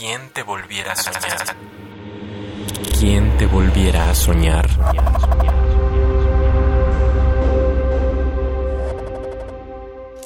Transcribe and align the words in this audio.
¿Quién 0.00 0.30
te 0.30 0.42
volviera 0.42 0.92
a 0.92 0.96
soñar? 0.96 1.56
¿Quién 2.98 3.36
te 3.36 3.44
volviera 3.44 4.08
a 4.08 4.14
soñar? 4.14 4.66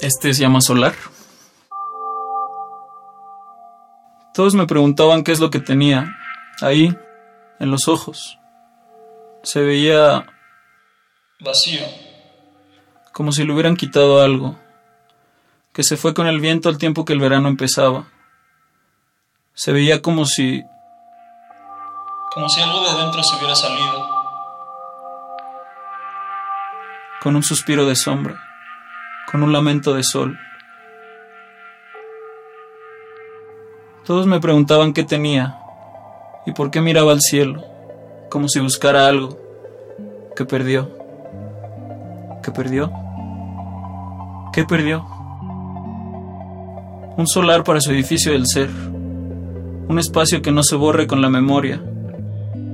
Este 0.00 0.32
se 0.32 0.42
llama 0.42 0.60
Solar. 0.60 0.95
Todos 4.32 4.54
me 4.54 4.69
preguntaban 4.69 5.24
qué 5.24 5.33
es 5.33 5.40
lo 5.40 5.51
que 5.51 5.58
tenía 5.58 6.06
ahí, 6.61 6.97
en 7.59 7.71
los 7.72 7.88
ojos. 7.88 8.38
Se 9.43 9.61
veía 9.61 10.25
vacío, 11.41 11.83
como 13.13 13.33
si 13.33 13.43
le 13.43 13.53
hubieran 13.53 13.75
quitado 13.75 14.22
algo, 14.22 14.56
que 15.72 15.83
se 15.83 15.97
fue 15.97 16.15
con 16.15 16.29
el 16.29 16.38
viento 16.38 16.69
al 16.69 16.79
tiempo 16.79 17.05
que 17.05 17.15
el 17.15 17.19
verano 17.19 17.48
empezaba. 17.48 18.13
Se 19.56 19.70
veía 19.70 20.02
como 20.02 20.27
si... 20.27 20.66
como 22.32 22.48
si 22.48 22.60
algo 22.60 22.82
de 22.82 22.90
adentro 22.90 23.22
se 23.22 23.36
hubiera 23.36 23.54
salido. 23.54 24.04
Con 27.22 27.36
un 27.36 27.42
suspiro 27.45 27.86
de 27.86 27.95
sombra, 27.95 28.34
con 29.30 29.45
un 29.45 29.52
lamento 29.52 29.95
de 29.95 30.02
sol. 30.02 30.36
Todos 34.04 34.26
me 34.26 34.40
preguntaban 34.40 34.92
qué 34.92 35.04
tenía 35.04 35.56
y 36.46 36.52
por 36.52 36.73
qué 36.73 36.80
miraba 36.80 37.12
al 37.12 37.20
cielo, 37.20 37.64
como 38.30 38.48
si 38.48 38.59
buscara 38.59 39.06
algo 39.06 39.38
que 40.34 40.45
perdió. 40.45 40.90
¿Qué 42.42 42.50
perdió? 42.50 42.92
¿Qué 44.52 44.64
perdió? 44.64 45.06
Un 47.16 47.28
solar 47.28 47.62
para 47.62 47.80
su 47.80 47.92
edificio 47.92 48.32
del 48.32 48.48
ser 48.48 48.68
un 49.88 49.98
espacio 49.98 50.43
que 50.43 50.51
no 50.51 50.62
se 50.62 50.77
borre 50.77 51.06
con 51.06 51.20
la 51.20 51.29
memoria, 51.29 51.83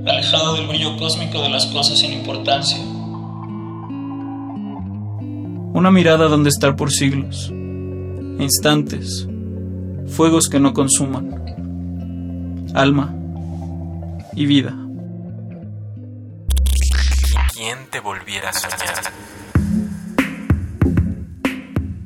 alejado 0.07 0.55
del 0.55 0.67
brillo 0.67 0.97
cósmico 0.97 1.41
de 1.41 1.49
las 1.49 1.65
cosas 1.67 1.99
sin 1.99 2.13
importancia. 2.13 2.77
Una 5.73 5.91
mirada 5.91 6.27
donde 6.27 6.49
estar 6.49 6.75
por 6.75 6.91
siglos, 6.91 7.49
instantes, 8.39 9.27
fuegos 10.07 10.47
que 10.49 10.59
no 10.59 10.73
consuman, 10.73 12.69
alma. 12.73 13.15
Y 14.33 14.45
vida. 14.45 14.73
¿Quién 17.53 17.79
te 17.91 17.99
volviera 17.99 18.49
a 18.49 18.53
soñar? 18.53 19.11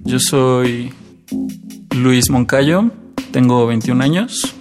Yo 0.04 0.18
soy 0.20 0.92
Luis 1.92 2.32
Moncayo, 2.32 2.90
tengo 3.32 3.68
21 3.68 4.04
años 4.04 4.56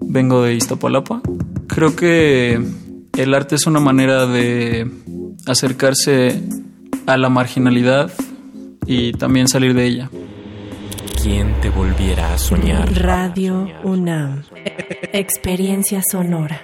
vengo 0.00 0.42
de 0.42 0.54
Iztapalapa. 0.54 1.20
Creo 1.66 1.96
que 1.96 2.60
el 3.16 3.34
arte 3.34 3.54
es 3.54 3.66
una 3.66 3.80
manera 3.80 4.26
de 4.26 4.90
acercarse 5.46 6.42
a 7.06 7.16
la 7.16 7.28
marginalidad 7.28 8.10
y 8.86 9.12
también 9.12 9.48
salir 9.48 9.74
de 9.74 9.86
ella. 9.86 10.10
¿Quién 11.22 11.60
te 11.60 11.70
volviera 11.70 12.34
a 12.34 12.38
soñar? 12.38 12.92
Radio 12.94 13.68
UNAM. 13.82 14.42
Experiencia 15.12 16.00
sonora. 16.10 16.60